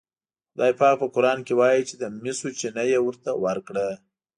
خدای 0.51 0.73
پاک 0.79 0.95
په 1.01 1.07
قرآن 1.15 1.39
کې 1.47 1.53
وایي 1.59 1.81
چې 1.89 1.95
د 1.97 2.03
مسو 2.21 2.47
چینه 2.59 2.83
یې 2.91 2.99
ورته 3.01 3.29
ورکړه. 3.43 3.87